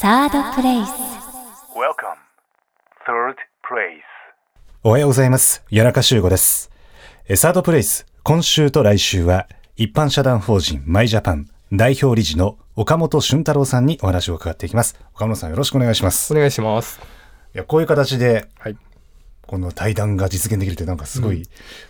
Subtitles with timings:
[0.00, 0.88] サードプレイス
[1.76, 2.16] Welcome.
[3.06, 4.00] Third place.
[4.82, 5.62] おはようございます。
[5.68, 6.70] 谷中修吾です。
[7.28, 14.98] えサードプレイス、今週と来週は、一般社団法人マイジャパン代表理事の岡本俊太郎さんにお話を伺っていきます。
[15.14, 16.32] 岡本さんよろしくお願いします。
[16.32, 16.98] お願いします。
[17.54, 18.78] いや、こういう形で、はい。
[19.50, 21.42] この対談が実現できるってなんかすごい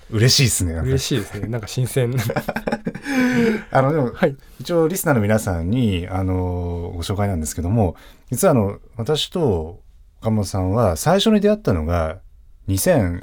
[0.09, 0.73] 嬉しいですね。
[0.73, 1.47] なんか嬉しいですね。
[1.47, 2.11] なんか新鮮。
[3.71, 4.37] あの、でも、はい。
[4.61, 7.97] 一応リスナーの皆さんに、あの、ご紹介なんですけども、
[8.31, 9.83] 実はあの、私と
[10.23, 12.21] 岡本さんは最初に出会ったのが
[12.69, 13.21] 2010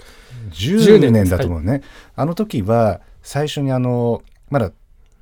[0.51, 1.81] 10年だと思うね。
[2.15, 4.71] あの時は最初にあの、まだ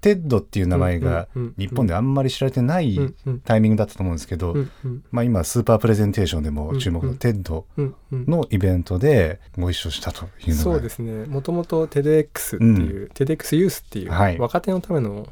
[0.05, 10.61] TED っていう名前がうんうんうん日本であんまり知られてないうんうんタイミングだったと思うんですけど、うんうんまあ今スーパープレゼンテーションでも注目うんうんの TED うんうんのイベントでご一緒したというのが。
[10.61, 11.25] そうですね。
[11.25, 15.27] もともと TEDx っていう、TEDx ユースっていう、はい若手のための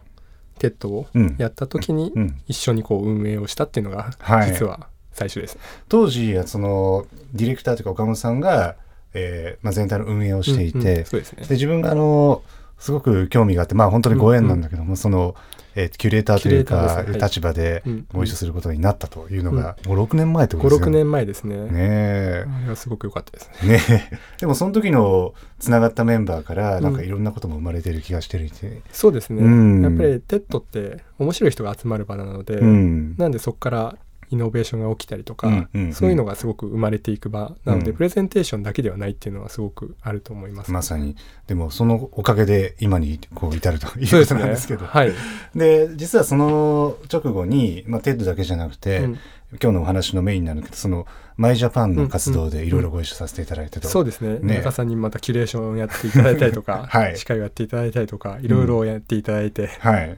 [0.57, 5.61] TED をうんやった時にうん一緒にこう運営をしたっていうのがはい実は最初ですね。
[5.89, 8.75] 当時そのディレクターというか岡本さんが、
[9.13, 11.53] えーまあ、全体の運営をしていて、うんうんそうですねで。
[11.55, 12.41] 自分があの
[12.83, 15.35] すごく興味があってまあ本当にご縁なんだけども、その、
[15.73, 17.11] えーキュレーターというか、ね。
[17.11, 17.19] はい。
[17.19, 20.97] 立場でうんご一緒することになったというのが、56年前ってこと5、6ですよね。
[20.97, 21.55] 年前ですね。
[21.55, 22.45] ねえ。
[22.45, 23.77] あれはすごく良かったですね。
[23.77, 23.81] ね
[24.11, 24.17] え。
[24.41, 29.41] でもその時のつながったメンバーからなんかいろんなことも生まれてる気がしてるて、そうですね。
[29.41, 29.81] うん。
[29.81, 33.15] やっぱり TED って面白い人が集まる場なので、うん。
[33.17, 33.95] なんでそこから
[34.33, 35.93] イノベーションが起きたりとか、うんうんうん。
[35.93, 37.97] そういうのがすごく生まれていく場なので、うん。
[37.97, 40.71] プレゼンテーションだけではないっていうのはすごくあると思います。
[40.71, 41.15] まさに。
[41.47, 44.27] でもそのおかげで今にこう至るという こ。
[44.27, 44.85] となんですけど。
[44.85, 45.13] はい。
[45.55, 49.19] で実はその直後に、まあ、 TED だけじゃなくて、うん。
[49.61, 51.05] 今日のお話のメインになるけどその
[51.37, 54.39] マイジャパンの活動でいろいろご一緒させていただいてと、そうですね。
[54.39, 54.57] ね。
[54.57, 57.17] 中さんにまたキュレーションをやっていただいたりとか、 はい。
[57.17, 60.17] 司会をやっていただいたりとか、いろいろやっていただいて、はい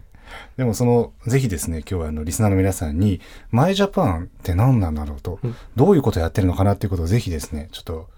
[0.58, 5.56] でもそのぜひですね今日はあのリスナーの皆さんにマイジャパンって何なんだろうと、うん。
[5.76, 8.10] どういうことをやってるのかなっていうことをぜひですねちょっと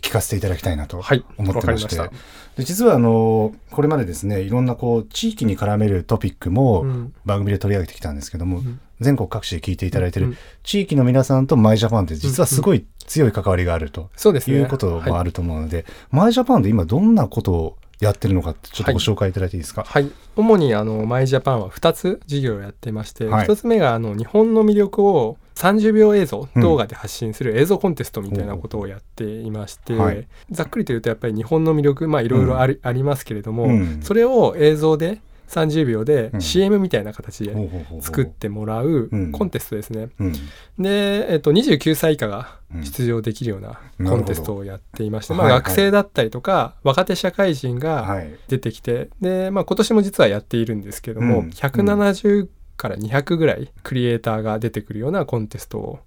[0.00, 2.24] 聞かせていただきたいなとはい思ってまして、わかりま
[2.56, 7.14] で実はあのこれまでですねいろんなこう地域に絡めるトピックもうん。
[7.24, 8.80] 番組で取り上げてきたんですけども、ん。
[9.00, 14.56] 全国各地で聞いていただいてるうん地域の皆さんとマイジャパンって実はすごい強い関わりがあるとそうですね。
[14.56, 15.24] いうこともあはい。
[15.24, 19.84] ると思うので、マイジャパンで今どんなことをやってるのかってちょっとご紹介いただいていいですか？
[19.84, 23.46] はい、主にあのマイジャパンは2つ事業をやってまして、はい。
[23.46, 30.26] 1つ目があの日本の魅力を30秒映像動画で発信する映像コンテストみたいなことをやっていまして、はい。
[30.50, 34.00] ざっくりと言うとやっぱり日本の魅力まあいろいろあり,、ありますけれども、うん。
[34.02, 36.40] それを映像で30秒でうん。
[36.40, 37.54] CM みたいな形で
[38.00, 39.32] 作ってもらううん。
[39.32, 40.08] コンテストですね。
[40.18, 40.32] うん。
[40.78, 42.84] で、えっと、29歳以下がうん。
[42.84, 48.34] 出場できるようなうんコンテストをやっていまして、まあ、学生だったりとか若手社会人がはい。
[48.48, 51.48] 出てきてで、まあ、今年も実はやっているんですけども、うん。
[51.50, 55.98] 170から200ぐらいクリエイターが出てくるようなコンテストを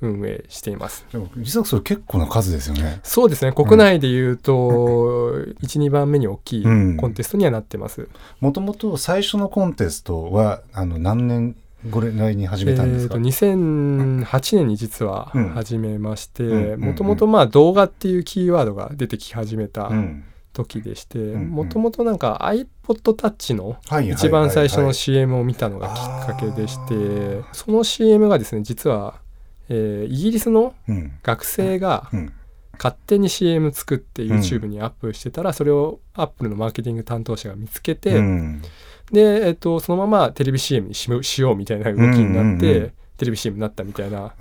[0.00, 1.06] 運営しています。
[1.10, 3.00] でも実はそれ結構な数ですよね。
[3.02, 3.52] そうですね。
[3.52, 6.96] 国内でいうと12番目に大きいうん。
[6.96, 8.08] コンテストにはなってます。
[8.40, 15.48] もともと最初のコンテストはあの何年ぐらいに始めたんですか、えーと2008年に実はうん。
[15.50, 16.52] 始めましてうん。
[16.52, 16.72] うん。
[16.72, 20.24] うんもともとまあ動画っていうキーワードが出てき始めたうん。
[20.52, 21.22] 時でしてん。
[21.22, 21.50] うん。
[21.50, 22.66] もともとなんか iPod
[23.14, 23.76] Touch の
[24.12, 29.20] 一番最初の CM を見たのがきっかけでしてその CM がですね実は、
[29.68, 31.12] えーイギリスのうん。
[31.22, 32.32] 学生がうん。
[32.78, 34.30] 勝手に CM 作ってん。
[34.30, 38.62] YouTube にアップしてたらそれを Apple のマーケティング担当者が見つけて、うん。
[39.10, 44.34] で、えっとそのままテレビ CM にししようみたいな動きになって、テレビ CM になったみたいな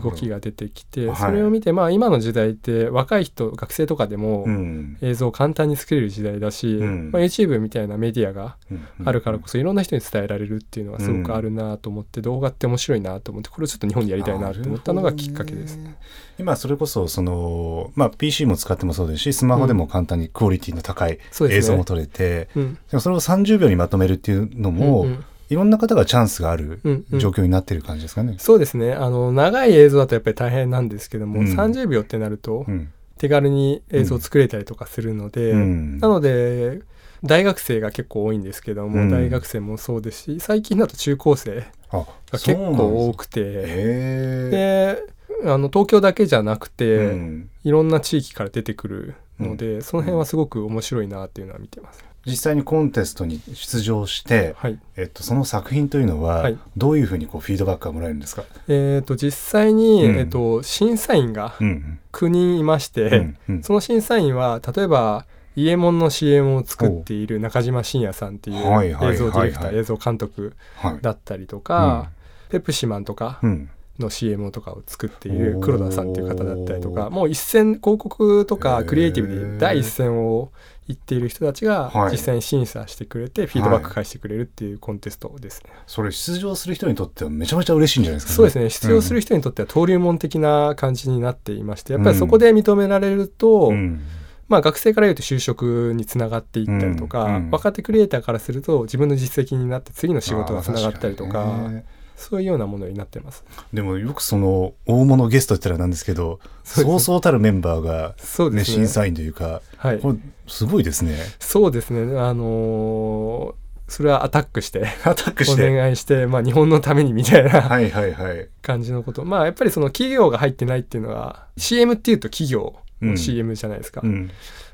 [0.00, 1.16] 動きが出てきて、はい。
[1.16, 4.98] それを見てまあ今の時代って若い人学生とかでもうん。
[5.00, 7.10] 映像を簡単に作れる時代だし、うん。
[7.10, 8.86] まあ、YouTube みたいなメディアがうん。
[9.04, 15.76] あるからこそいろんな人に伝えられるっていうのはすごくあるなと思って、動画って面白いなと思ってこれをちょっと日本でやりたいなと思ったのがきっかけです。
[15.76, 15.96] ね
[16.38, 22.74] 今それこそその、まあ、PC も使ってもそうですしスマホでも簡単にクオリティの高い映像も撮れて、うん。
[22.74, 27.18] でもそれを30秒にまとめるっていうのも、うんうんいろんな方がチャンスがあるうんうん。
[27.20, 28.36] 状況になってる感じですかね。
[28.38, 28.92] そうですね。
[28.92, 31.46] あの長い映像だとやっぱり大変なんですけども、うん。
[31.46, 32.92] 30秒ってなるとうん。
[33.18, 35.98] 手軽に映像を作れたりとかするので、うん。
[35.98, 36.80] なので
[37.22, 39.10] 大学生が結構多いんですけども、うん。
[39.10, 45.14] 大学生もそうですし最近だと中高生あが結構多くてへで
[45.44, 47.16] あの東京だけじゃなくて、
[47.64, 52.04] いろんな地域から出てくるので、その辺はすごく面白いなっていうのは見てます。
[52.26, 54.78] 実際にコンテストに出場して、はい。
[54.96, 56.58] えっと、その作品というのは、はい。
[56.76, 60.16] どういうふうにこうフィードバックがもらえるんですか、えー、と実際に、うん。
[60.16, 63.62] えー、と審査員がうん9人いまして、うんうん。
[63.62, 65.26] その審査員は例えば
[65.56, 70.98] 伊右衛門の CM を作っている中島信也さんっていう映像ディレクター映像監督はい。
[71.00, 72.10] だったりとか、
[72.48, 80.50] ペプシマンとか、うんの CM とかを作っている黒田さんっていう方だったりとかもう一線広告とかクリエイティブで第一線を
[80.86, 82.12] 行っている人たちがはい。
[82.12, 85.70] 実際に審査してくれてフィードバック返してくれるっていうコンテストですね。
[85.86, 88.70] それ出場する人にとってはめちゃめちゃ嬉しいんじゃないですか、そうですね。
[88.70, 94.02] 出場する人人にとっては登竜門的な感じになっていましてやっぱりそこで認められると、うん。
[94.46, 97.34] まあ、学生から言うと就職につながっていったりとか、うん。
[97.34, 97.50] うん。
[97.50, 101.70] 若手クリエイターからすると自分の実績になって次の仕事がつながったりとか
[102.16, 103.44] そういうようなものになってます。
[103.72, 108.74] でもよくその大物ゲストって言ったらなんですけどそうそうたるメンバーが、ね、そうですね。
[108.76, 109.98] 審査員というかはい。
[109.98, 111.16] これすごいですね。
[111.38, 112.18] そうですね。
[112.18, 115.70] あのーそれはアタックしてアタックおして。
[115.70, 118.48] 願いして、まあ、日本のためにみたいなはいはいはい。
[118.62, 119.24] 感じのこと。
[119.26, 123.18] まあやっぱりその企業が入ってないっていうのは CM っていうと企業のうん。
[123.18, 124.30] CM じゃないですか、うん。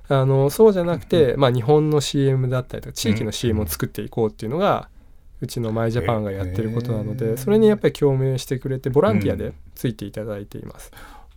[0.08, 4.99] あのそうじゃなくて、まあ、日本の CM だったりとか地域の CM を作っていこうっていうのがう
[5.46, 10.90] ちのマイジャパンがやってることなのでそれにやっぱり共鳴してくれてボランティアでついていただいています。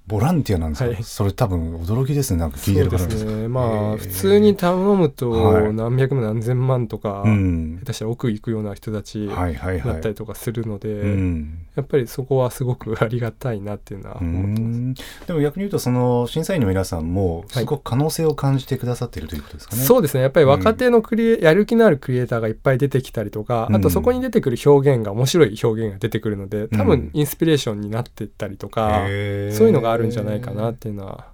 [0.06, 1.04] ボランティアなんですか、はい。
[1.04, 2.40] それ多分驚きですね。
[2.40, 3.48] なんか聞いてる方ですね。
[3.48, 3.62] ま
[3.94, 5.74] あ普通に頼むとはい。
[5.74, 7.78] 何百万何千万とか、うん。
[7.80, 9.94] 下手したら奥行くような人たちはいはいはい。
[9.94, 11.60] だったりとかするので、うん。
[11.76, 14.80] やっぱりそこはすごくありがたいなっていうのはう思ってます。
[14.80, 14.94] ん。
[15.28, 19.84] でも逆に言うとその審査員の皆さんもすごく可能性を感じてくださっているということですかね。
[19.84, 20.22] そうですね。
[20.22, 23.76] やっぱり若手のクリエ、やる気のあるクリエイターがいっぱい出てきたりとか、うん。
[23.78, 26.88] あとそこに出てくる表現が面白い表現が出てくるので多うん。
[26.88, 29.56] 分インスピレーションになっていったりとか、へー。
[29.56, 31.28] そういうのがあるんじゃないかなっていうのは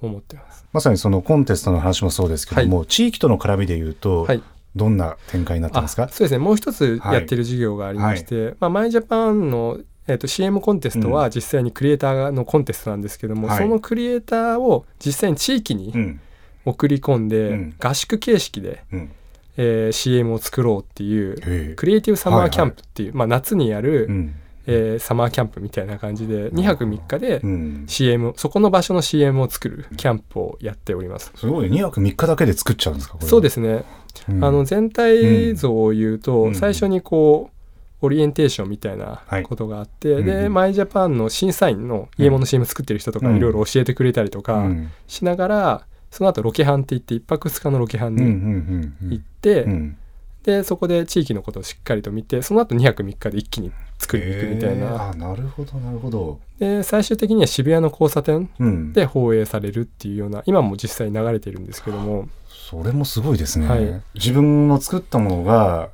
[0.00, 0.66] 思ってます。
[0.72, 4.42] まさにそのコンテストの話もそうですけども、地域との絡みで言うと、はい。
[4.76, 6.08] どんな展開になってあますか？
[6.08, 6.38] そうですね。
[6.38, 9.78] もう一つやってる事業がありまして、まあ、マイジャパンの、
[10.08, 13.58] えー、と CM コンテストは実際にクリエイターのコンテストなんですけども、はい。
[13.58, 16.20] そのクリエイターを実際に地域にうん。
[16.64, 17.74] 送り込んで、うん。
[17.78, 19.12] 合宿形式で、うん。
[19.56, 24.34] えー CM を作ろうっていうクリエイティブサマーキャンプっていう、まあ、夏にやる、うん
[24.66, 27.84] えーサマーキャンプみたいな感じで2泊3日でうん。
[27.86, 31.32] CM そこの場所の CM を作るキャンプをやっております。
[31.34, 31.70] すごい。
[31.70, 33.84] 2泊3日だけで作っちゃうんですかそうですね、
[34.28, 34.44] うん。
[34.44, 36.54] あの全体像を言うと、うん。
[36.54, 40.26] 最初にこうオリエンテーションみたいなことがあって、はいうん。
[40.26, 43.36] で、うんマイジャパンの審査員の家物 CM 作ってる人とかうん。
[43.36, 44.90] いろいろ教えてくれたりとかうん。
[45.06, 49.10] しながら、その後ロケハンって言って1泊2日のロケハンうんうんにうん。
[49.10, 49.96] 行って、うん
[50.44, 56.38] でそこで地域のことをしっかりと見てその後2泊3日で一気に作りに行くみたいへえな、あなるほどなるほど。
[56.58, 58.92] で最終的には渋谷の交差点うん。
[58.92, 62.28] で放映されるっていうような今も実際に流れているんですけども。
[62.48, 64.02] それもすごいですね、はい。
[64.14, 65.90] 自分の作ったものが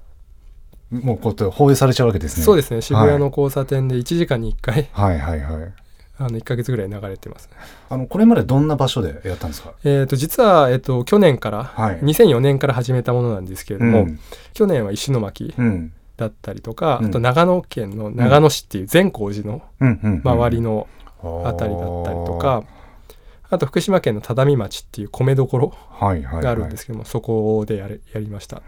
[0.91, 2.45] もうこうやって放映されちゃうわけですね。
[2.45, 2.81] そうですね。
[2.81, 5.73] 渋谷の交差点で1時間に1回、はいはいはい
[6.21, 7.57] あの1ヶ月ぐらい流れてますね。
[7.89, 9.73] あのこれまでどんな場所でやったんですか？
[9.85, 12.01] えー、と実は、えー、と去年から、はい。
[12.01, 14.21] 2004年から始めたものなんですけれども、うん。
[14.53, 15.93] 去年は石巻うん。
[16.19, 17.07] だったりとか、うん。
[17.07, 20.87] あと長野県の長野市っていう善光寺の周りの
[21.45, 22.65] あたりだったりとか、
[23.49, 28.63] あと福島県の只見町っていう米どころがあるんですけども、そこでやれやりました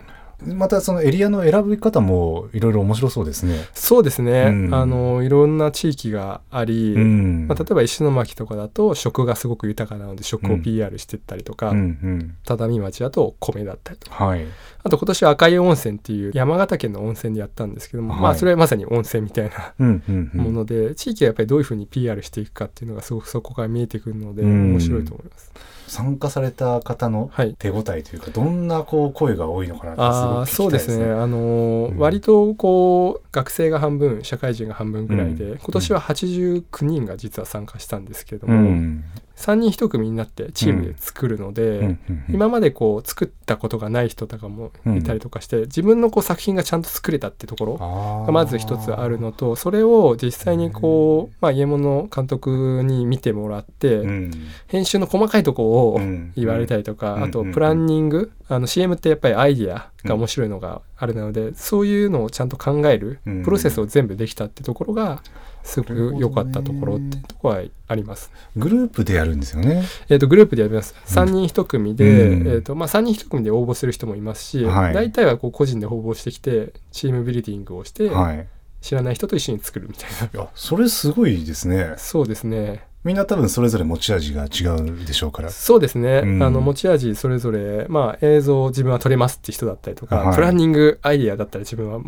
[0.46, 3.66] またそのエリアの選び方もいろいろ面白そうですね。
[3.74, 4.74] そうですね、うん。
[4.74, 7.46] あのいろんな地域があり、うん。
[7.48, 10.62] まあ、例えば石巻とかだと食がすごく豊かなので食をうん。
[10.62, 12.36] PR してったりとか、うんうん。
[12.44, 14.24] 只見町だと米だったりとか。
[14.24, 14.46] はい
[14.84, 18.22] あと今年は赤湯温泉っていう山形県の温泉でやったんですけども、はい。
[18.22, 20.40] まあそれはまさに温泉みたいなうんうんうん。
[20.40, 24.72] もので、地域がやっぱりどういうふうに PR していくかっていうのがすごくそこから見えてくるのでうん。
[24.72, 25.52] 面白いと思います。
[25.86, 27.54] 参加された方のはい。
[27.58, 31.98] 手応えというかどんなこう声が多いのかなってすごく聞きたいうそですね、あのーうん。
[31.98, 35.58] 割とこう学生が半分社会人が半分ぐらいで、うん。
[35.58, 39.04] 今年は89人が実は参加したんですけれどうも、ん
[39.42, 54.30] 3人1組になってチームで作るので、今までこう作ったことがない人とかもいたりとかして、自分のこう作品がちゃんと作れたってところがまず一つあるのとそれを実際にこう、まあ、家物監督に見てもらって、うん。
[54.68, 57.22] 編集の細かいとこをうん言われたりとか、うん。
[57.24, 63.42] あとプランニング、あの CM ってやっぱりアイディアが面白いのがあるので、そういうのをちゃんと考えるうん。
[63.42, 65.22] プロセスを全部できたってところが
[65.62, 68.30] すごく良かったところっていうところはあります。
[68.56, 69.84] グループでやるんですよね。
[70.08, 70.94] えー、とグループでやります。
[71.06, 72.48] 3人1組で、うん。
[72.48, 74.94] えーとまあ、3人1組で応募する人もいますし、はい。
[74.94, 78.46] 大体はこう個人で応募してきてチームビルディングをして、はい。
[78.80, 80.26] 知らない人と一緒に作るみたいな。
[80.26, 81.94] いやそれすごいですね。
[81.96, 82.84] そうですね。
[83.04, 85.50] みんな多分それぞれ持ち味が違うでしょうから。
[85.50, 86.42] そうですね、うん。
[86.42, 90.34] あの持ち味それぞれ、まあ、映像を自分は撮れますって人だったりとか、はい。
[90.34, 92.00] プランニングアイディアだったら自分は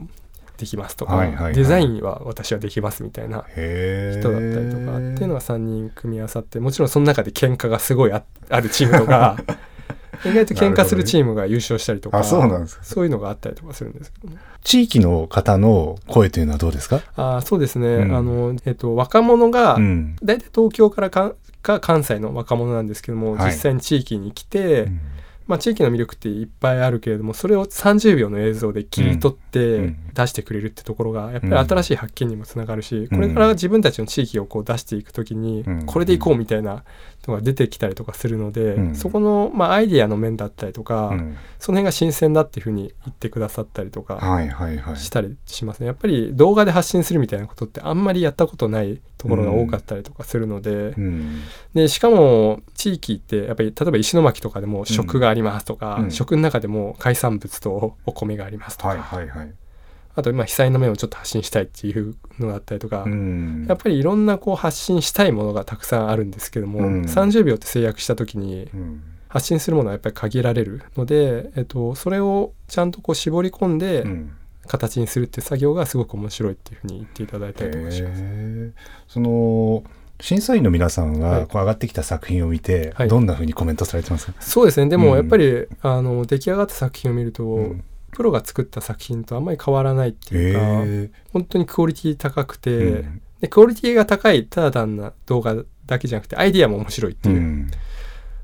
[0.59, 1.55] できますとか、はいはいはい。
[1.55, 9.37] デザインは私はできますみたいな人だったりとかっていうのが3人組み合わさってもちろんその中で喧嘩がすごいああるチームとか
[10.25, 12.85] 意外と喧嘩するチームが優勝したりとか、あそうなんですか。
[12.85, 14.41] そういうのがあったりとかするんですけどね。
[14.63, 17.01] 地域の方の声というのはどうですか？
[17.17, 18.15] あそうですね、うん。
[18.17, 20.17] あの、えっと、若者が、うん。
[20.23, 23.51] 大体東京からかか関西の若者なんですけども、はい。
[23.51, 24.89] 実際に地域に来て、
[25.47, 31.59] まあ、地域の魅力っていっぱいあるけれどもそれを30秒の映像で切り取っうてん出してくれるってところがやっぱりうん。
[31.59, 33.09] 新しい発見にもつながるし、うん。
[33.09, 35.87] これから自分たちの地域をこう出していく時にうん。
[35.87, 36.85] これでいこうみたいな
[37.27, 38.95] のが出てきたりとかするので、うん。
[38.95, 41.37] そこの、まあ、アイディアの面だったりとか、うん。
[41.59, 44.21] その辺が新鮮だっていうふうに言ってくださったりとか
[44.97, 45.87] したりしますね。
[45.87, 51.41] やっぱり動画で発信するみたいなことってあんまりやったことないところが多かったりとかするので、うん。
[51.75, 56.11] でしかも地域ってやっぱり例えば石巻とかでも食がありますとか、うん。
[56.11, 59.55] 食の中でも海産物とお米がありますとか、はいはいはい
[60.17, 63.67] あと今被災の面をちょっと発信したいっていうのがあったりとか、うん。
[63.69, 67.03] やっぱりいろんなこう発信したいものがたくさんあるんですけども、うん。
[67.03, 69.03] 30秒って制約した時にうん。
[69.29, 74.33] 発信するものはやっぱり限られるので、えっと、それをちゃんとこう絞り込んでうん。
[74.67, 78.25] 形にするっていう作業がすごく面白いっていうふうに言っていただいたりとかします。
[79.09, 79.85] その
[80.21, 81.47] 審査員の皆さんははい。
[81.47, 83.09] こう上がってきた作品を見て、はい。
[83.09, 84.89] どんなふうにコメントされてますか、そうですね。
[84.89, 93.21] でうんもやっぱり、あの出来上がった作品を見ると、うんプロが作った作品とあんまり変わらないってへいうか、え本当にクオリティ高くて、うん。
[93.41, 95.57] でクオリティが高いただ単な動画
[95.87, 97.71] だけじゃなくてアイディアも面白いっていう、うん。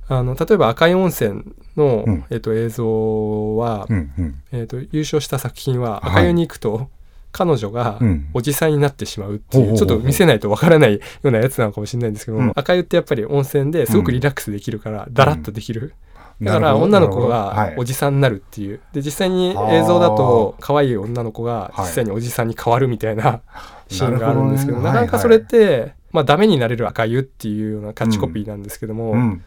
[0.09, 1.45] あの例えば赤い温泉
[1.77, 2.25] の、うん。
[2.31, 4.43] えっと映像は、うんうん。
[4.53, 6.89] えっと優勝した作品ははい赤湯に行くと、
[7.33, 8.29] 彼女がうん。
[8.35, 9.89] おじさんになってしまうっていう、ほうほうほう。
[9.89, 12.53] ちょっと見せないとわからないようなやつなのかもしれないんですけども、うん。
[12.57, 15.95] 赤湯ってやっぱり温泉ですごくリラックスできるから、だらっとできる、
[16.41, 23.43] だから女の子がおじじさんになるっていう、で実際に映像だと可愛い女の子が実際におじさんに変わるみたいな
[23.89, 29.45] シーンがあるんですけど、なかなかそれって、まあダメになれる赤湯っていうようなキャッチコピーなんですけども、うん、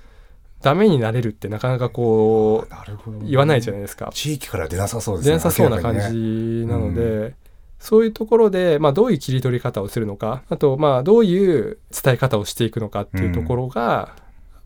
[0.62, 2.68] ダメになれるってなかなかこ
[3.08, 4.12] う言わないじゃないですか。
[4.14, 5.32] 地域から出なさそうですね。
[5.32, 7.34] 出なさそうな感じなので、
[7.80, 14.16] そういうところで、まあ、どういう切り取り方をするのかあとまあどういう伝え方をしていくのかっていうところが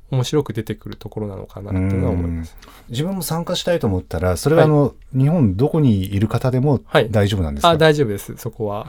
[0.10, 2.56] 面白く出てくるところなのかなっていうのは思います。
[2.90, 7.12] 自分も参加したいと思ったらそれはあの、日本どこにいる方でもはい。
[7.12, 8.88] 大丈夫なんですか、あ大丈夫ですそこは。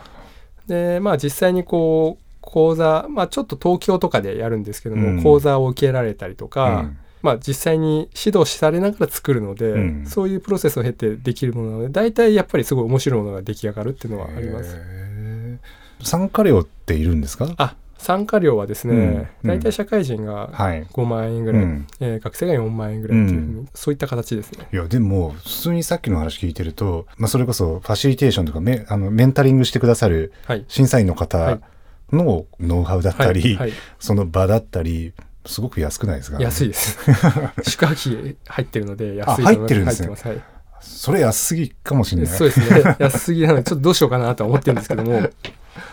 [0.66, 5.22] でまあ実際にこう講座、まあ、ちょっと東京とかでやるんですけども、うん。
[5.22, 6.98] 講座を受けられたりとか、うん。
[7.20, 10.06] まあ、実際に指導されながら作るので、うん。
[10.06, 14.78] そういうプロセスを経てできるものなので大体やっぱりすごい面白いものが出来上がるっていうのはあります。
[16.00, 17.48] 参加料っているんですか？
[17.58, 18.94] あ参加料はですね、
[19.42, 24.66] うん大体社会人がはい、5万円ぐらい、うんえー学生が4万円ぐらいっていうふうに、うそういった形ですね。
[24.72, 30.64] いやでも普通にさっきの話聞いてると、まあ、それこそファシリテーションとかメあのメンタリングしてくださるはい。
[30.68, 31.60] 審査員のは方い
[32.12, 35.12] のノウハウだったり、はいはいその場だったり
[35.44, 36.38] すごく安くないですか？
[36.40, 36.98] 安いです。
[37.64, 40.08] 宿泊費入ってるので安い入ってるんですね。
[40.08, 40.42] はい。
[40.80, 42.96] それ安すぎかもしれないそうですね。
[42.98, 45.28] 安すぎなので、ちょっとどうしようかなとは思ってるんですけども、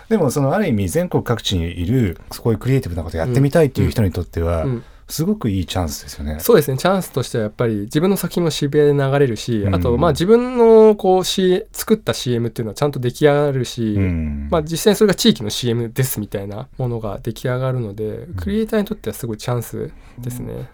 [0.09, 4.83] でもそのある意味全国各地にいるそういうクリエイティブなことやってみたいっていう人にとっては、うん。
[5.07, 6.39] すごくいいチャンスですよね。
[6.39, 9.75] そうですね、チャンスとしてはやっぱり自分の作品もしびれ流れるし、うん。
[9.75, 14.47] あと、まあ自分のこう、C、作った CM っていうのはちゃんと出来上がるし、うん。
[14.49, 20.67] まあ実際にそれが地域の CM ですみたいなものが出来上がるので、クリエイターにとってはすごいチャンスですね。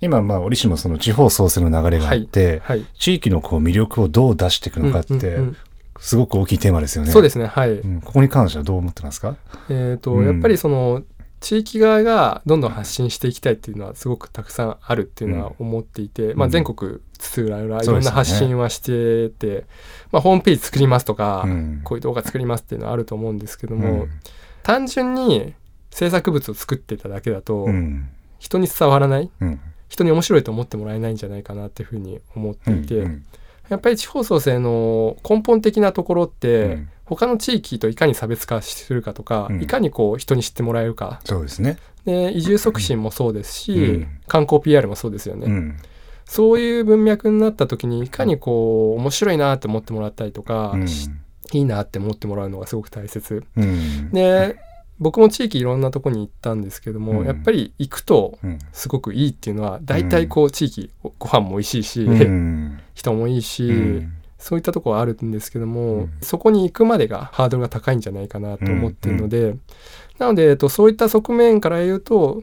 [0.00, 2.84] 今まあ折しもその地方創生の流れがあって、はい。
[2.98, 5.56] 地域のこう魅力をどう出していくのかって、うんうんうん
[5.98, 7.10] すごく大きいテーマですよね。
[7.10, 7.72] そうですね、はい。
[7.72, 8.00] うん。
[8.00, 9.36] ここに関してはどう思ってますか？
[9.68, 10.26] えっ、と、うん。
[10.26, 11.02] やっぱりその
[11.40, 19.66] 地域側がどんどん発信していきたいっていうのはすごくたくさんあるっていうのは思っていて、まあ全国津々浦々いろんな発信はしてて、
[20.10, 21.80] まあホームページ作りますとか、うん。
[21.84, 24.08] こういう動画作りますっていうのはあると思うんですけどうも、ん。
[24.62, 25.54] 単純に
[25.90, 28.08] 制作物を作ってただけだと、うん。
[28.38, 29.60] 人に伝わらないうん。
[29.88, 33.24] 人に面白いと思ってもらえないんじゃないかなっていうふうに思っていて、うん
[33.68, 36.88] やっぱり地方創生の根本的なところって、うん。
[37.04, 39.62] 他の地域といかに差別化するかとか、うん。
[39.62, 41.20] いかにこう人に知ってもらえるか。
[41.24, 41.78] そうですね。
[42.04, 44.08] で移住促進もそうですし、うん。
[44.26, 45.76] 観光 PR もそうですよね、うん。
[46.24, 50.74] そういう文脈になった時にいかにこう面白いなって思ってもらったりとか、
[51.52, 54.56] いいなって思ってもらうのがすごく大切うんで
[55.00, 57.26] 僕も地域いろんなとこに行ったんですけども、うん。
[57.26, 58.58] やっぱり行くとうん。
[58.72, 62.80] すごくいいっていうのは大体こう地域ご飯も美味しいし、うん。
[62.94, 64.12] 人もいいし、うん。
[64.38, 66.10] そういったところはあるんですけども、うん。
[66.20, 69.56] そこに行くまでがハードルが高いんじゃないかなと思ってるので、
[70.18, 72.42] なので、えっと、そういった側面から言うと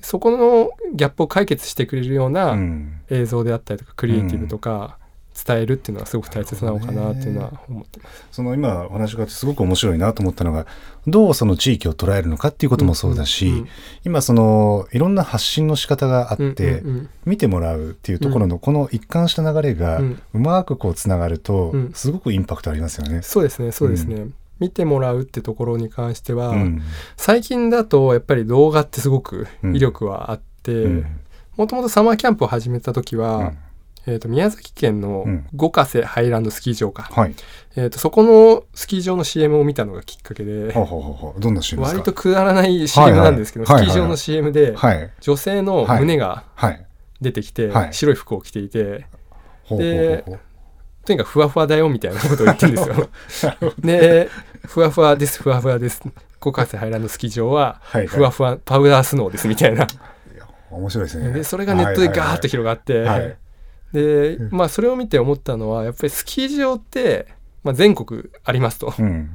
[0.00, 3.00] そこのギャップを解決してくれるよううなん。
[3.10, 4.98] 映像であったりとかクリエイティブとか、
[5.44, 8.24] 伝えるっていうのはすごく大切なのかなっていうのは思ってます。
[8.32, 10.66] その今お話があってすごく面白いなと思ったのが
[11.06, 13.68] どうその地域を捉えるのかっていうこともそうだし、うんうん
[14.04, 20.22] 今そのいろんな発信の仕方があって、うんうん見てもらうっていうところのこの一貫した流れがうん。
[20.32, 21.92] うまくこうつながるとうん。
[21.92, 23.22] すごくインパクトありますよね。
[23.22, 24.28] そうですねそうですね、
[24.60, 26.82] 見てもらうってところに関しては、うん。
[27.16, 31.06] 最近だとやっぱり動画ってすごく威力はあってうん。
[31.56, 33.58] もともとサマーキャンプを始めた時は、うん
[34.06, 35.46] えー、と宮崎県のうん。
[35.54, 37.34] 五ヶ瀬ハイランドスキー場か、はい。
[37.76, 45.10] えー、とそこのスキー場の CM を見たのがきっかけで割とくだらない CM なんですけど、はいはいスキー場の CM ではい。
[45.20, 46.86] 女性の胸がはい。
[47.20, 47.94] 出てきて、はい。
[47.94, 49.06] 白い服を着ていて
[49.64, 50.40] ほうほうほうほう。
[51.04, 52.82] とにかくふわふわだよみたいなことを言ってるんで
[53.28, 53.72] すよ。
[53.78, 54.28] で
[54.66, 56.02] ふわふわですふわふわです。
[56.40, 59.86] 五ヶ瀬ハイランドスキー場はふわふわパウダースノーですみたいな。
[60.70, 61.32] 面白いですね。
[61.32, 63.36] でそれがネットでガーッと広がって、
[63.96, 67.26] でまあそれを見て思ったのはやっぱりスキー場って、
[67.64, 68.92] まあ、全国ありますと。
[68.98, 69.30] うん。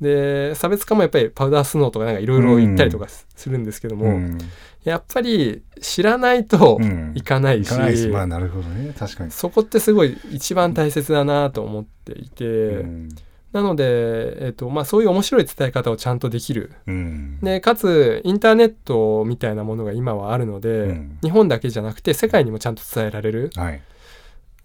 [0.00, 4.38] で差別化もやっぱりパウダースノーとかなんかいろいろ言ったりとかすするんですけども、うん
[4.82, 8.08] やっぱり知らないとうんいかないし、いかないです。
[8.08, 8.94] まあなるほどね。
[8.98, 9.30] 確かに。
[9.30, 13.08] そこってすごい一番大切だなと思っていて、うん
[13.52, 23.82] なので、えっとまあ、そういう面白い伝え方をちゃんとできるうんでかつインターネットみたいなものが今はあるので、うん日本だけじゃなくて世界にもちゃんと伝えられるはい。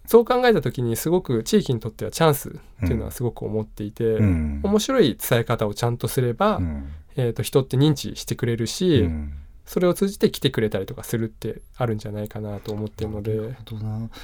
[0.06, 4.60] そう考えた時にすごく地域にとってはチャンスっていうのはすごく思っていて、うん。
[4.62, 6.88] 面白い伝え方をちゃんとすれば、うん。
[7.16, 9.32] えー、と人って認知してくれるし、うん。
[9.64, 13.56] それを通じて来てくれたりとかするってあるんじゃないかなと思ってるので、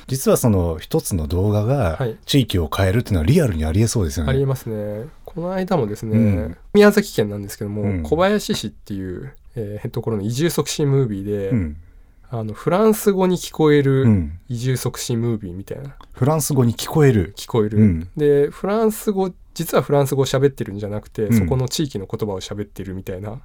[0.07, 2.17] 実はその一つの動画がはい。
[2.27, 4.31] 地域を変えるっていうのはリアルにありえそうですよね。
[4.31, 5.07] ありえますね。
[5.25, 6.57] この間もですね、うん。
[6.75, 8.03] 宮崎県なんですけども、うん。
[8.05, 11.77] 小林市っていう、えーところの移住促進ムービーで、うん
[12.35, 17.35] あのフランス語に聞こえうるん移住促進ムービーみたいなフランス語に聞こえる。
[17.37, 23.43] 聞こえる、うんでフランス語実はフランス語を喋ってるんじゃなくて、うんそこの地域の言葉を喋ってるみたいな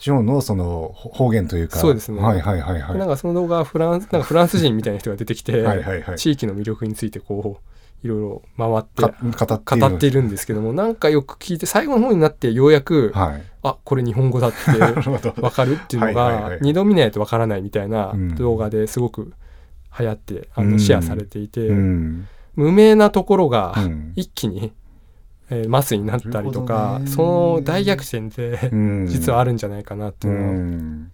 [0.00, 1.78] 地方のその方言というか。
[1.78, 2.98] そうですねはいはいはいはい。
[2.98, 6.18] なんかその動画はフランスなんかフランス人みたいな人が出てきて はいはいはい。
[6.18, 7.60] 地域の魅力についてこ
[8.02, 9.02] ういろいろ回って
[9.36, 13.42] か語っている語っているんですけどもなんかよく聞いて最後の方になってようやく、はい。
[13.62, 14.56] あこれ日本語だって。
[15.40, 19.32] 分かるっていうのが二度見ないと分からないみたいなうん動画ですごく
[19.98, 22.26] 流行ってあうんのシェアされていて、うん。
[22.54, 24.72] 無名なところがうん一気に、
[25.50, 27.22] えーマスになったりとなか、そ
[27.58, 31.12] の大逆転でうん実はあるんじゃないかなっていうのは、うん。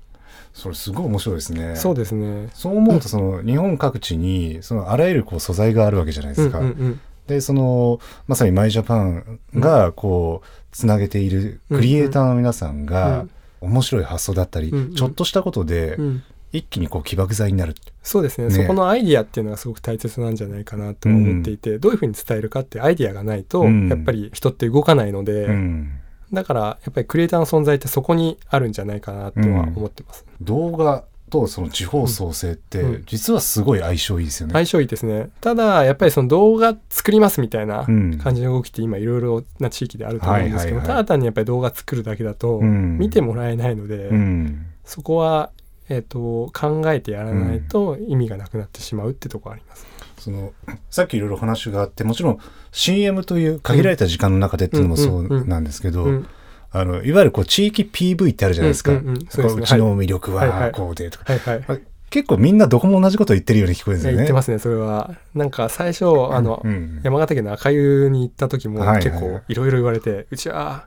[0.53, 1.77] それすごい面白いですね。
[1.77, 2.49] そうですね。
[2.53, 6.59] そう思うとその日本各地にそのあらゆるこう素材があるわけじゃないですか。
[6.59, 13.27] うんうんうんでそのまさにマイジャパンがこうつなげているクリエイターの皆さんが
[13.61, 14.95] 面白い発想だったり、うんうん。
[14.95, 16.23] ちょっとしたことでうん。
[16.51, 17.75] 一気にこう起爆剤になる。
[18.03, 18.49] そうですね。
[18.49, 18.55] ね。
[18.55, 23.89] そこのアイディアっていうのがすごく大切なんじゃないかなと思っていて、どういうふうに伝えるかってアイディアがないと、うん。
[23.91, 26.01] やっぱり人って動かないので、うん。
[26.33, 33.05] だからやっぱりクリエイターの存在ってそこにあるんじゃないかなとは思ってます、動画とその地方創生って、うん。
[33.07, 34.53] 実はすごい相性いいですよね。
[34.53, 35.31] 相性いいですね。
[35.41, 38.19] ただやっぱりその動画作りますみたいなうん。
[38.19, 42.99] 感じの動きって今いろいろな地域であると思うんですけど、ただ単にやっぱり動画作るだけだとうん。
[42.99, 44.67] 見てもらえないので、うん。
[44.85, 45.51] そこは、
[45.89, 49.87] えー、と考えてやらないと意味がなくなってしまうってとこあります。
[50.19, 50.53] その
[50.91, 52.39] さっきいろいろ話があってもちろん
[52.73, 56.29] CM という限られた時間の中でっていうのもそうなんですけど、うん
[56.71, 59.27] あのいわゆるこう地域 PV ってあるじゃないですか、うんうんうん。
[59.29, 59.49] そうですね。
[59.49, 60.73] こううちの魅力はいははい。
[60.73, 61.83] こうでとか、はいはい。
[62.11, 64.17] 結構みんなどこも同じこと言ってるように聞こえるんですよね。
[64.19, 65.15] 言ってますねそれは。
[65.35, 69.03] なんか最初あの、うん山形県の赤湯に行った時もはいはい。
[69.03, 70.87] 結構いろいろ言われて、うちは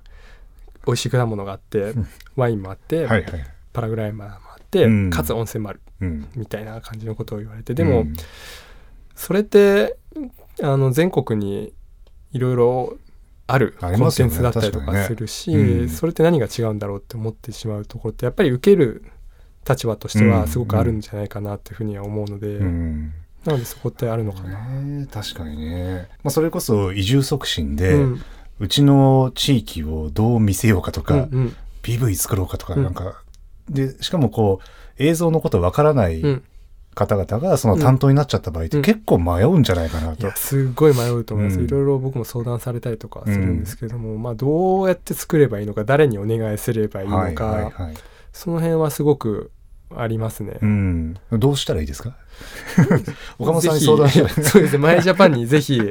[0.85, 1.93] 美味しい果物があって
[2.35, 3.45] ワインもあって、はいはい。
[3.73, 5.09] パラグライマーもあって、うん。
[5.09, 8.15] かつ温泉もあるうん、みたいな感じのことを言われてでも、うん。
[9.15, 9.97] それって
[10.61, 11.73] あの全国に
[12.33, 12.97] いろいろ
[13.51, 15.89] あるコンテンツだったりとかするし、うん。
[15.89, 19.03] それって何が違うんだろうって思ってしまうところってやっぱり受ける
[19.67, 23.13] 立場としてはすごくあるんじゃないかなっていうふうには思うので、うん。
[23.45, 24.69] なのでそこってあるのかな？
[24.81, 27.97] ね確かにね、まあ、それこそ移住促進で、う
[28.59, 31.55] うんちの地域をどう見せようかとか、うんうん。
[31.81, 32.83] PV 作ろうかとかうん。
[32.83, 33.21] なんか、
[33.69, 36.43] でしかもこう映像のことわからないうん
[36.93, 38.83] 方々がその担当になっちゃった場合ってうん。
[38.83, 40.21] 結構迷うんじゃないかなと。
[40.21, 41.65] いやすっごい迷うと思います、うん。
[41.65, 47.93] いろいろ僕も相談されたりとかするんですけども、まあどうやって作ればいいのか誰にお願いすればいいのか、はいはいはい。
[48.33, 49.51] その辺はすごく
[49.95, 50.57] ありますね。
[50.61, 52.15] うん、どうしたらいいですか？
[53.39, 54.09] 岡本さんに相談
[54.43, 54.77] そうですね。
[54.77, 55.81] マイジャパンにぜひ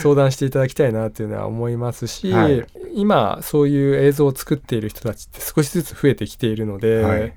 [0.00, 2.66] 相談していただきたいなっていうのは思いますし、はい。
[2.94, 7.34] 今そういう映像を作っている人たちって少しずつ増えてきているので、はい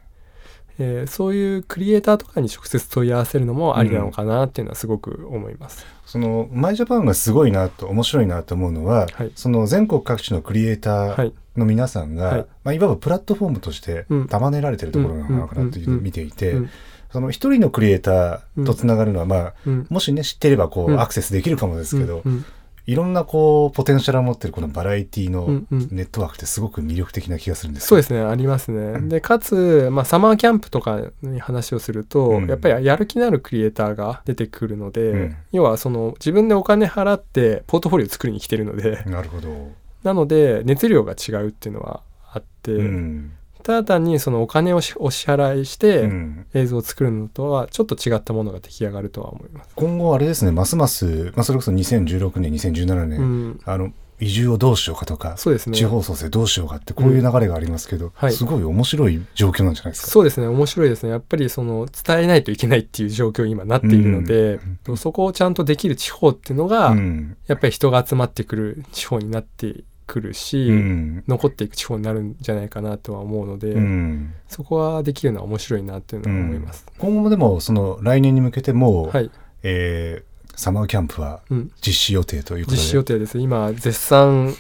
[0.80, 5.86] えーそういうクリエイターとかに直接問い合わせるのもありなのかなっていうのはすごく思います。
[6.06, 9.32] そのマイジャパンがすごいなと面白いなと思うのは、はい。
[9.36, 12.46] その全国各地のクリエイターはいの皆さんが、はい。
[12.64, 14.28] まあ、いわばプラットフォームとしてうん。
[14.28, 16.70] 束ねられてるところなのかなといううんうん見ていて、うん。
[17.12, 19.88] その一人のクリエイターとつながるのは、まあうん。
[19.90, 21.00] もしね知っていればこう、うん。
[21.00, 22.32] アクセスできるかもですけど、うん。
[22.32, 22.46] うん
[22.86, 25.88] いろんなこうポテンシャルを持ってるこのバラエティのうんうん。
[25.92, 29.00] ネットワークってすごく魅力的な気がするんですそうですすねありますね。
[29.08, 32.48] でかつ、まあ、サマーキャンプとかに話をすると、うん。
[32.48, 35.38] やっぱりやる気のあるクリエイターが出てくるので、うん。
[35.52, 39.72] 要はその自分でお金払ってポートフォリオを作りに来てるのでなるほど、
[40.04, 42.02] なので熱量が違うっていうのは
[42.34, 43.32] あって、うん
[43.64, 46.46] ただ単にそのお金をしお支払いしてうん。
[46.54, 49.70] 映像を作るのとはちょっと違ったものが出来上がるとは思います。
[49.76, 55.78] 今後あれですねますます、まあ、それこそ2016年2017年、うん、あの移住をどうしようかとか、そうですね。
[55.78, 58.34] 地方創生どうしようかってこういう流れがありますけど、はい。
[58.34, 60.12] すごい面白い状況なんじゃないですか。
[60.12, 61.10] そうですね面白いですね。
[61.10, 64.60] やっぱりその伝えないといけないっていう状況に今なっているので、
[64.96, 67.38] そこをちゃんとできる地方っていうのが、うん。
[67.48, 71.24] やっぱり人が集まってくる地方になってくるし、うん。
[71.28, 74.34] 残っていく地方になるんじゃないかなとは思うので、うん。
[74.48, 76.86] そこはできるのは面白いなっていうのは思います。
[77.00, 79.32] 今後もでもその来年に向けてもう、はい、
[79.64, 82.82] えーサマーキャンプはうん、実施予定ということで。
[82.84, 83.40] 実施予定です。
[83.40, 84.54] 今絶賛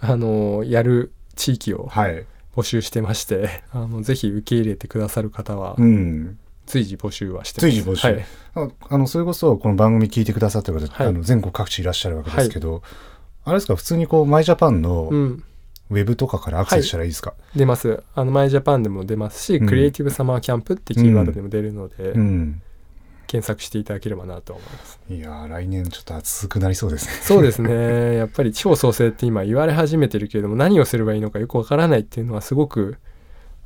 [0.00, 7.72] あのやる地域をはい、募集してまして あのぜひ受け入れてくださる方はうん、随時募集はしてます。
[7.72, 8.08] 随時募集。
[8.08, 11.06] はい、ああのそれこそこの番組聞いてくださってる方、はい。
[11.06, 12.82] あの全国各地いらっしゃるわけですけど、
[13.48, 15.44] あれですか普通にこうマイジャパンのうん
[15.90, 18.02] ウェブとかからアクセスしたらいいですか、出ます。
[18.14, 22.62] あの、マイジャパンでも出ますし、うんクリエイティブサマーキャンプってキーワードでも出るので、うん
[23.26, 25.00] 検索していただければなと思います。
[25.10, 27.12] いやー来年ちょっと暑くなりそうですね。
[27.22, 28.16] そうですね。
[28.16, 32.96] やっぱり地方創生って今言われ始めてるけれども、何をすればいいのかよくわからないっていうのはすごく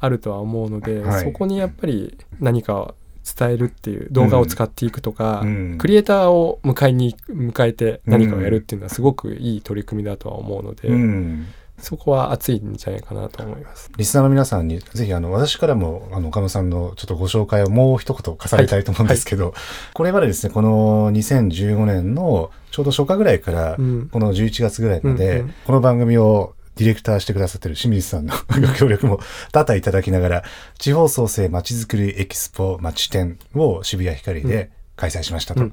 [0.01, 2.95] あるとは思うので、はいそこにやっぱり何かを
[3.39, 5.79] 伝えるっていう動画を使っていくとか、うん。
[5.79, 11.47] クリエイターを迎えに迎えて何かをやるっていうのはすごくいい取り組みだとは思うので、うん。
[11.79, 13.91] そこは熱いんじゃないかなと思います。
[13.97, 19.53] リスナーの皆さんにぜひあの私からもあの岡野さんのちょっとご紹介をもう一言重ねたいと思うんですけど、
[19.93, 24.09] これまでですねこの2015年のちょうど初夏ぐらいからうん。
[24.13, 28.35] この11月ぐらいまで、この番組をディレクターしてくださってる清水さんの
[28.67, 29.21] ご協力も
[29.53, 30.45] 多々いただきながら
[30.79, 35.63] 地方創生まちづくりエキスポ町展を渋谷ヒカリで開催しましたと。
[35.63, 35.73] うん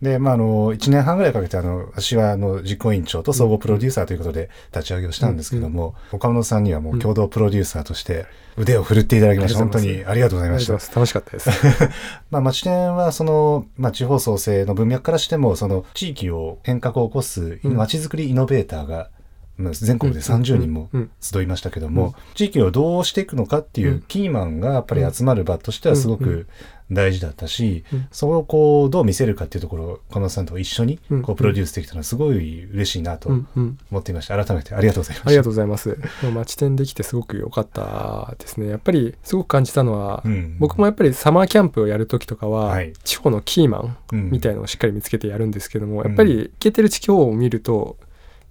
[0.00, 9.58] で、まあ、あの、1年半ぐらいかけて、あの、私は、あの、実行委員長と総合プロデューサーということで立ち上げをしたんですけども、岡本さんにはもう共同プロデューサーとして腕を振るっていただきました。
[9.58, 10.74] 本当にありがとうございました。
[10.74, 11.50] 楽しかったです。
[12.30, 19.17] まあ、町店は、その、まあ、地方創生の文脈からしても、その、地域を変革を起こす、うん町づくりイノベーターが、まあ
[19.58, 20.88] 全国で30人も
[21.20, 22.12] 集いましたけども、うん。
[22.34, 24.02] 地域をどうしていくのかっていううん。
[24.02, 26.46] キーマンがやっぱり集まる場としてはすごく
[26.90, 28.08] 大事だったし、うん。
[28.12, 31.22] それをこうどう見せるかっていうところを岡野さんと一緒にうん。
[31.22, 34.42] こうプロデュースできたのはすごい嬉しいなと思っていました。
[34.42, 35.28] 改めてありがとうございました。
[35.28, 35.98] ありがとうございます。
[36.32, 38.68] 町店できてすごく良かったですね。
[38.68, 40.56] やっぱりすごく感じたのは、うん。
[40.58, 42.92] 僕もやっぱりサマーキャンプをやるときとかは、はい。
[43.04, 44.30] 地方のキーマンうん。
[44.30, 47.96] みたいのをしっかり見つけてやるんですけども、やっぱり行けてる地方を見ると、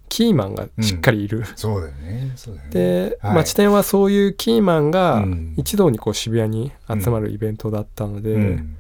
[0.10, 1.43] キーマンがしっかりいる。
[1.56, 2.32] そうだよね。
[2.36, 2.74] そうだよね。
[2.74, 8.78] で、はい町店はそういうキーマンがうん一堂にこう渋谷に集まるイベントだったので、うん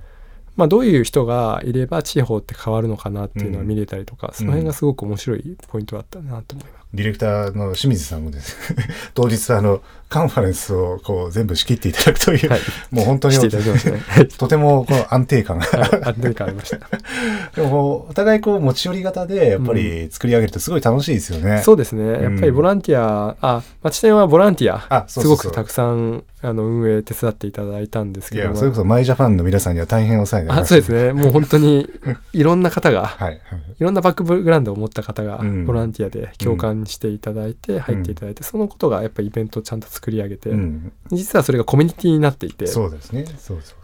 [0.55, 6.76] まあどういう人がいれば地方って変わるのかなっていうのは見れたりとか、その辺がすごく面白いポイントだったなと思います。
[6.93, 12.59] ディレクターの清水さんもですね 当日あのカンファレンスをこう全部仕切っていただくという、はい。
[12.91, 13.49] もう本当にね。
[13.49, 15.65] は いとてもこの安定感が。
[15.65, 16.01] はい。
[16.03, 16.79] あ何かありました。
[17.61, 21.61] でもお互いこう持ち寄り型でやっぱり作り上げるとすごい楽しいですよね。
[21.63, 22.23] そうですね。
[22.23, 28.55] やっぱりボランティア、あ、町店はボランティア、すごくたくさんあの運営手伝っていただいたんですけども。
[28.55, 31.13] それこそマイジャパンの皆さんには大変お世話になりあましたそうですね。
[31.13, 31.89] もう本当に
[32.31, 33.39] いろんな方が、はいはい。
[33.79, 35.65] いろんなバックグラウンドを持った方がうん。
[35.65, 43.77] ボランティアで共感していただいて、入っていただいて、そのことがやっぱりイベントをちゃんと作り上げて、うん、実はそれがコミュニティになっていて、そうですねそうそうそう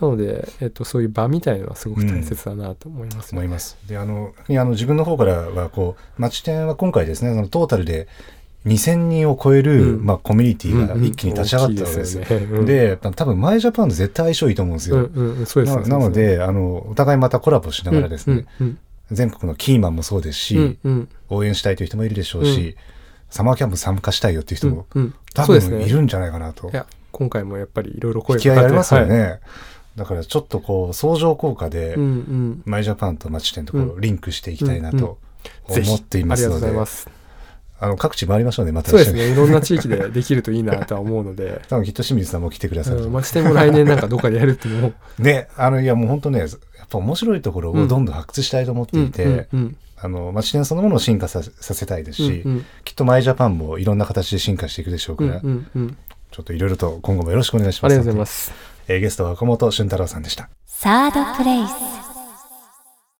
[0.00, 3.78] なので、えっと、そういう場みたいなのはすごく大切だなと思います、思います。
[3.86, 8.08] であのいやあの自分の方からはこう町店は今回ですねそのトータルで
[8.66, 10.04] 2000人を超える、うん。
[10.04, 12.22] まあ、コミュニティがうんうん一気に立ち上がったわけですよ。
[12.22, 12.64] 大きいですよね。
[12.64, 14.96] で多分マイジャパンと絶対相性いいと思うんですよ。
[14.96, 18.78] うんうんうん、そうですななの、であのお互いまたコラボしながらですね、うんうん
[19.14, 21.08] 全国のキーマンもそうですし、うんうん。
[21.30, 22.74] 応援したいという人もいるでしょうし、うん。
[23.30, 25.14] サマーキャンプ参加したいよっていう人も、うんうん。
[25.34, 26.70] 多分いるんじゃないかなと。
[26.70, 29.20] いや今回もやっぱりいろいろ声引き合いありますよね。
[29.20, 29.40] はい。
[29.96, 32.62] だからちょっとこう相乗効果で、うんうん。
[32.64, 35.18] マイジャパンと町店とこううリンクしていきたいなと
[35.68, 35.88] ぜひ。
[35.88, 37.08] 思っていますので、ありがとうございます
[37.80, 38.90] あの各地回りましょうねまた。
[38.90, 39.30] そうですね。
[39.30, 41.60] いろんな地域でできるといいなとは思うので。
[41.68, 43.06] 多分きっと清水さんも来てくださると。
[43.06, 46.48] うん、町店も来年なんかどっかでやるっていうねあのいやもう本当ねやっ
[46.88, 49.48] ぱ面白いところをどんどん発掘したいと思っていて、
[49.96, 52.64] あの町店そのものを進化ささせたいですし、うんうん。
[52.84, 57.92] きっとマイジャパンもいろんな形で進化していくでしょうから、ちょっといろいろと今後もよろしくお願いします。
[57.92, 58.52] ありがとうございます。
[58.86, 60.48] えーゲストは岡本俊太郎さんでした。
[60.66, 62.13] サードプレイス